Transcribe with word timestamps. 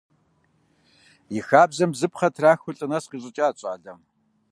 И 1.37 1.39
хабзэм 1.47 1.89
бзыпхъэ 1.93 2.29
трахыу 2.35 2.75
лӀы 2.77 2.87
нэс 2.91 3.05
къищӀыкӀат 3.09 3.55
щӀалэм. 3.59 3.99